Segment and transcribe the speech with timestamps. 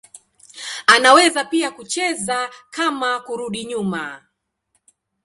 [0.87, 4.21] Anaweza pia kucheza kama kurudi nyuma.